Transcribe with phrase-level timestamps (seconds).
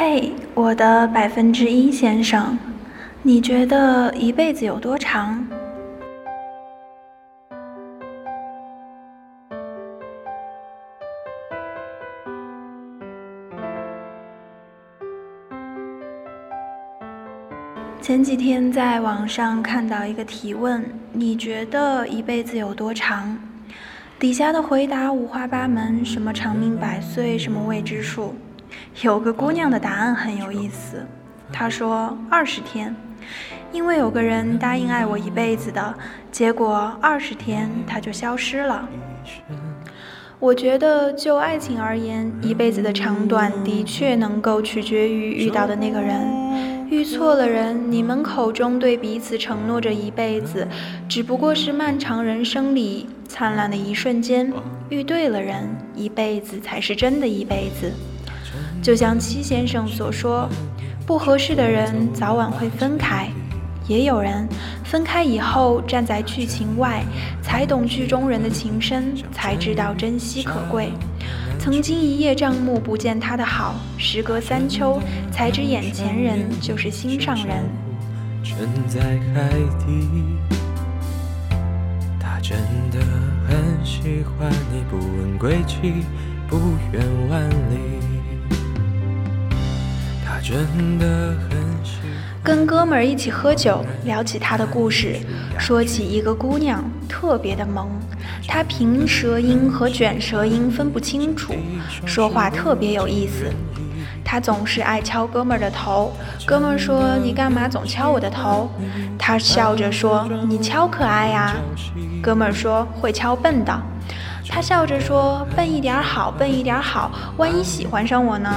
[0.00, 2.56] 嘿，我的百分之一先生，
[3.20, 5.44] 你觉得一辈子有多长？
[18.00, 23.36] 前几天在网上看到一个提问：你觉得一辈子有多长？
[24.16, 28.36] 底下的回答五花八门，什么长命百岁，什么未知数。
[29.02, 31.06] 有个姑娘的答案很有意思，
[31.52, 32.94] 她说二十天，
[33.72, 35.94] 因为有个人答应爱我一辈子的，
[36.30, 38.88] 结果二十天他就消失了。
[40.40, 46.88] 我觉得就爱情而言，一辈子的长短的确能够取决于遇到的那个人。
[46.88, 50.66] 遇错了人，你们口中对彼此承诺着一辈子，
[51.08, 54.50] 只不过是漫长人生里灿烂的一瞬间；
[54.88, 57.92] 遇对了人，一辈子才是真的一辈子。
[58.88, 60.48] 就像七先生所说，
[61.04, 63.28] 不合适的人早晚会分开。
[63.86, 64.48] 也有人
[64.82, 67.04] 分开以后站在剧情外，
[67.42, 70.90] 才懂剧中人的情深，才知道珍惜可贵。
[71.58, 74.98] 曾经一叶障目不见他的好，时隔三秋
[75.30, 77.62] 才知眼前人就是心上人。
[78.42, 79.00] 沉在
[79.34, 79.50] 海
[79.84, 80.08] 底，
[82.18, 82.56] 他真
[82.90, 82.98] 的
[83.46, 85.92] 很喜欢你，不问归期，
[86.48, 86.56] 不
[86.90, 88.17] 远万里。
[92.42, 95.16] 跟哥们儿一起喝酒，聊起他的故事，
[95.58, 97.90] 说起一个姑娘特别的萌，
[98.46, 101.54] 她平舌音和卷舌音分不清楚，
[102.06, 103.52] 说话特别有意思。
[104.24, 106.12] 她总是爱敲哥们儿的头，
[106.46, 108.70] 哥们儿说你干嘛总敲我的头？
[109.18, 111.54] 她笑着说你敲可爱呀。
[112.22, 113.82] 哥们儿说会敲笨的。
[114.48, 118.50] 他笑着说笨一点好，笨一点好，万一喜欢上我呢？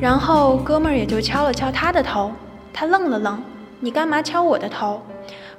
[0.00, 2.32] 然后哥们儿也就敲了敲他的头。
[2.72, 3.40] 他愣了愣，
[3.80, 5.00] 你干嘛敲我的头？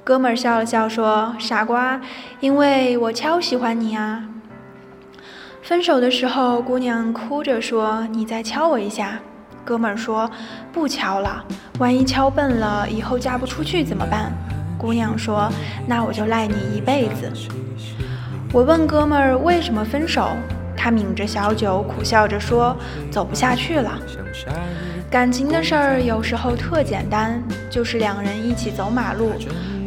[0.03, 1.99] 哥们儿笑了笑说：“傻瓜，
[2.39, 4.23] 因为我超喜欢你啊。”
[5.63, 9.19] 分手的时候，姑娘哭着说：“你再敲我一下。”
[9.65, 10.29] 哥们儿说
[10.71, 11.43] ：“不敲了，
[11.79, 14.31] 万一敲笨了，以后嫁不出去怎么办？”
[14.77, 15.51] 姑娘说
[15.87, 17.31] ：“那我就赖你一辈子。”
[18.53, 20.29] 我问哥们儿为什么分手，
[20.75, 22.75] 他抿着小酒，苦笑着说
[23.11, 23.99] ：“走不下去了。”
[25.11, 29.33] 感情的事儿有时候特简单，就是两人一起走马路，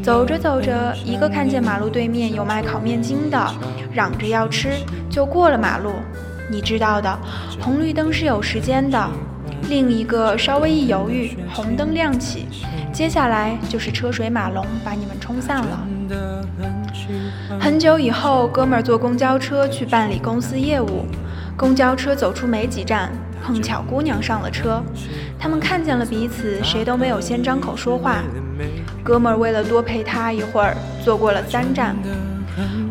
[0.03, 3.55] 走着走着，一个看见马路对面有卖烤面筋的，
[3.93, 4.73] 嚷着要吃，
[5.09, 5.93] 就过了马路。
[6.51, 7.19] 你知道的，
[7.61, 9.09] 红绿灯是有时间的。
[9.69, 12.47] 另一个稍微一犹豫，红灯亮起，
[12.93, 15.87] 接下来就是车水马龙，把你们冲散了。
[17.59, 21.05] 很久以后，哥们儿坐公交车去办理公司业务，
[21.57, 23.11] 公交车走出没几站。
[23.43, 24.83] 碰巧姑娘上了车，
[25.39, 28.23] 他们看见了彼此，谁都没有先张口说话。
[29.03, 31.97] 哥们儿为了多陪她一会儿，坐过了三站。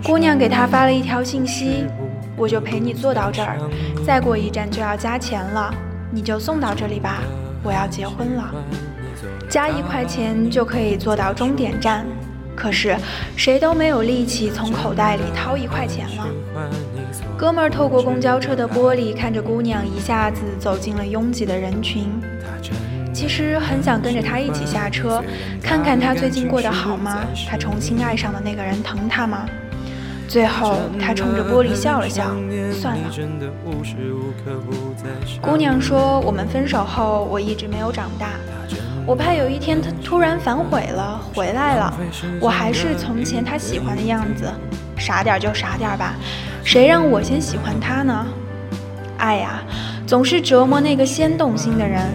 [0.03, 1.85] 姑娘给他发了一条信息
[2.35, 3.59] ：“我就陪你坐到这儿，
[4.03, 5.71] 再过一站就要加钱了，
[6.11, 7.19] 你就送到这里吧，
[7.61, 8.51] 我要结婚了。
[9.47, 12.07] 加一块钱就可以坐到终点站。
[12.59, 12.95] 可是
[13.37, 16.27] 谁都没有力气从口袋里掏一块钱了。”
[17.37, 22.09] 哥们儿透过公交车的玻璃看着姑娘，一下子走进了拥挤的人群。
[23.13, 25.23] 其实很想跟着她一起下车，
[25.63, 27.19] 看看她最近过得好吗？
[27.49, 29.45] 她重新爱上的那个人疼她吗？
[30.27, 32.35] 最后，他冲着玻璃笑了笑，
[32.71, 33.09] 算了。
[35.41, 38.33] 姑娘说：“我们分手后，我一直没有长大。
[39.09, 41.91] 我怕有一天他突然反悔了，回来了，
[42.39, 44.47] 我还是从前他喜欢的样子。
[44.99, 46.13] 傻点就傻点吧。”
[46.63, 48.27] 谁让我先喜欢他呢？
[49.17, 49.63] 爱呀，
[50.05, 52.05] 总是折磨那个先动心的人。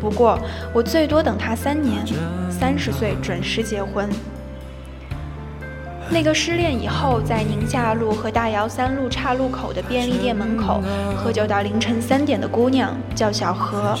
[0.00, 0.38] 不过
[0.72, 2.02] 我最多等他三年，
[2.50, 4.08] 三十岁准时结婚。
[6.08, 10.80] 那个失恋以后在宁夏路和大窑三路岔路口的便利店门口
[11.14, 13.94] 喝酒到凌晨三点的姑娘叫小何。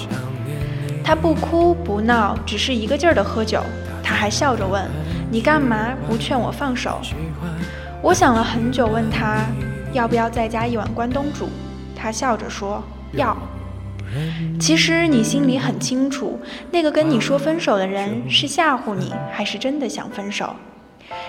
[1.08, 3.62] 他不哭不闹，只是一个劲儿的喝酒。
[4.04, 4.86] 他还笑着问
[5.32, 7.00] ：“你干嘛不劝我放手？”
[8.04, 9.46] 我想了很久，问他。
[9.94, 11.48] 要不要再加一碗关东煮？
[11.96, 12.84] 他笑着说
[13.16, 13.34] ：“要。”
[14.60, 16.38] 其实你心里很清楚，
[16.70, 20.54] 那个跟你说分手的人是吓唬你，还是真的想分手？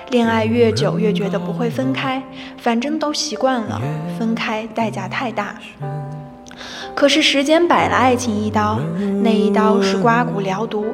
[0.10, 2.22] 恋爱越久越觉得不会分开，
[2.58, 3.82] 反正都习惯了，
[4.20, 5.56] 分开代价太大。
[6.96, 8.80] 可是时间摆了爱情一刀，
[9.24, 10.86] 那一刀是刮骨疗毒。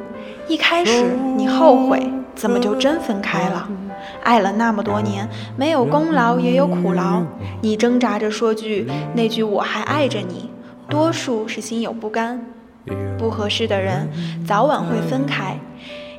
[0.48, 1.04] 一开始
[1.36, 3.68] 你后悔，怎么就真分开了？
[4.22, 7.22] 爱了那么多年，没有功劳也有苦劳。
[7.60, 10.50] 你挣扎着说句那句“我还爱着你”，
[10.88, 12.40] 多数是心有不甘。
[13.18, 14.08] 不合适的人
[14.46, 15.58] 早晚会分开。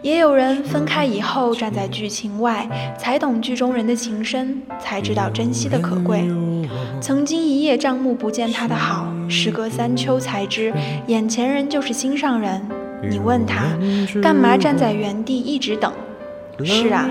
[0.02, 2.68] 也有人分开以后站在剧情外，
[2.98, 6.30] 才懂剧中人的情深，才知道珍惜的可贵。
[7.02, 10.74] 曾经一叶障目不见他的好，时隔三秋才知
[11.08, 12.62] 眼前人就是心上人。
[13.10, 13.64] 你问他
[14.22, 15.92] 干嘛站在原地一直等？
[16.66, 17.06] 是啊，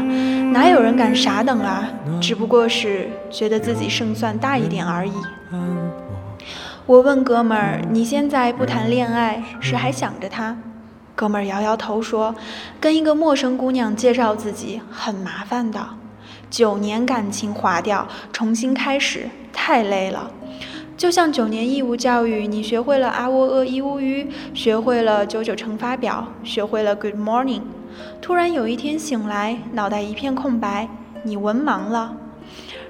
[0.52, 1.88] 哪有人敢傻等啊？
[2.20, 5.12] 只不过是觉得自己胜算大一点而已。
[6.86, 10.56] 我问哥们儿：“你现在不谈恋爱，是还想着他？”
[11.16, 12.34] 哥们儿摇摇头说
[12.78, 15.88] ：“跟一个陌生姑娘介绍自己很麻烦的，
[16.50, 20.30] 九年感情划掉，重新开始太累了。
[20.94, 27.62] 就像九年义务教育，你学会了啊喔呃一乌鱼，学会了九九乘法表，学会了 Good morning。”
[28.20, 30.86] 突然有一天醒来，脑袋一片空白，
[31.22, 32.14] 你文盲了，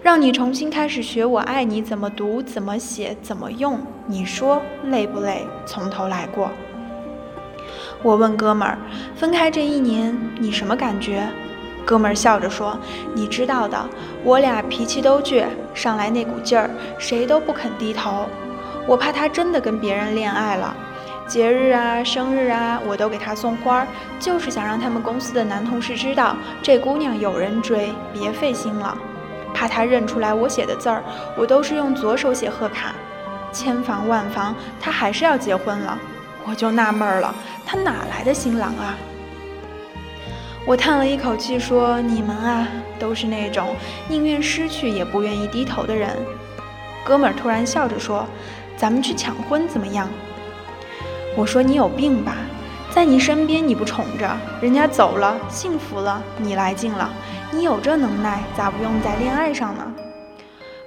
[0.02, 5.46] 让你重新开始学“我爱你”怎么读、怎么写、怎么用，你说累不累？
[5.64, 6.50] 从头来过。
[8.02, 8.78] 我问哥们儿，
[9.16, 11.26] 分开这一年你什么感觉？
[11.84, 12.78] 哥们儿笑着说
[13.14, 13.88] ：“你知道的，
[14.24, 18.26] 我俩脾气都倔，上来那股劲儿，谁都不肯低头。
[18.86, 20.76] 我怕他真的跟别人恋爱了。”
[21.26, 23.84] 节日啊，生日啊，我都给他送花，
[24.20, 28.96] 就是想让他们公司的男同事知道这姑娘有人追，别费心了。
[29.52, 31.02] 怕他认出来我写的字儿，
[31.36, 32.94] 我都是用左手写贺卡。
[33.52, 35.98] 千防万防，他还是要结婚了，
[36.48, 37.34] 我就纳闷了，
[37.64, 38.94] 他哪来的新郎啊？
[40.66, 42.66] 我叹了一口气说：“你们啊，
[42.98, 43.74] 都是那种
[44.08, 46.10] 宁愿失去也不愿意低头的人。”
[47.04, 48.26] 哥们儿突然笑着说
[48.76, 50.08] ：“咱们去抢婚怎么样？”
[51.36, 52.36] 我说你有病吧，
[52.90, 54.28] 在你身边你不宠着，
[54.60, 57.12] 人家走了幸福了，你来劲了，
[57.52, 59.92] 你有这能耐，咋不用在恋爱上呢？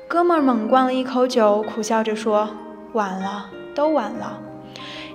[0.09, 2.49] 哥们儿猛灌了一口酒，苦笑着说
[2.91, 4.39] ：“晚了，都晚了。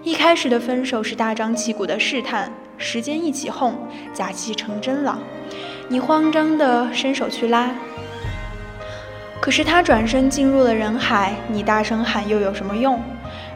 [0.04, 3.74] 一开始的分手是大张旗鼓的试探，时间一起哄，
[4.12, 5.18] 假戏成真了。
[5.88, 7.70] 你慌张的伸手去拉，
[9.40, 13.00] 可是他转身进入了人海，你大声喊又有什么用？”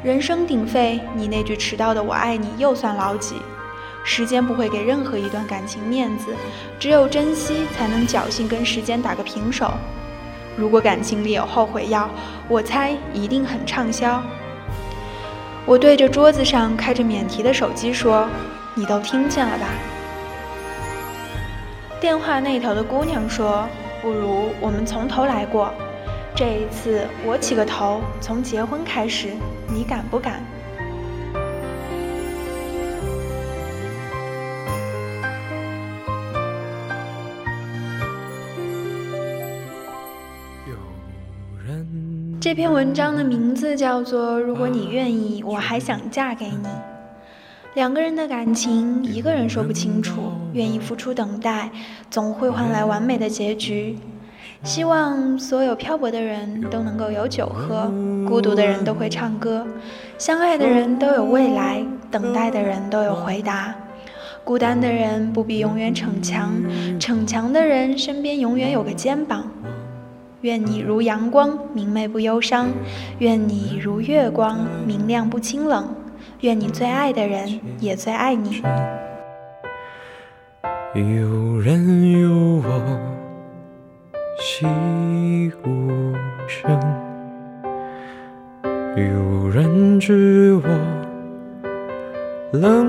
[0.02, 3.34] 人声鼎沸，你那句迟到的“我爱你”又算老几？
[4.02, 6.34] 时间不会给任何一段感情面子，
[6.78, 9.70] 只有珍惜才能侥幸跟时间打个平手。
[10.56, 12.08] 如果感情里有后悔药，
[12.48, 14.22] 我猜一定很畅销。
[15.68, 18.26] 我对着桌子上开着免提的手机说
[18.74, 19.66] ：“你都听见了吧？”
[22.00, 23.68] 电话那头的姑娘说
[24.00, 25.70] ：“不如我们从头来过。”
[26.34, 29.28] 这一次我起个头，从结婚开始，
[29.66, 30.42] 你敢不敢？
[42.40, 46.52] 这篇文章的名字叫做《如果你愿意，我还想嫁给你》。
[47.74, 51.68] 两个人的感情，一个人说不清楚，愿意付出等待，
[52.08, 53.98] 总会换来完美的结局。
[54.62, 57.92] 希望所有漂泊的人都能够有酒喝，
[58.24, 59.66] 孤独的人都会唱歌，
[60.16, 63.74] 相爱的人都有未来，等待的人都有回答，
[64.44, 66.52] 孤单的人不必永远逞强，
[67.00, 69.44] 逞强的人身边永远有个肩膀。
[70.42, 72.66] 愿你如阳光，明媚不忧伤；
[73.18, 75.84] 愿你如月光，明亮不清冷；
[76.40, 78.62] 愿你最爱的人也最爱你。
[80.94, 82.30] 有人有
[82.64, 83.00] 我。
[84.40, 84.64] 细
[85.64, 86.14] 无
[86.46, 86.70] 声，
[88.96, 90.68] 有人知我
[92.52, 92.86] 冷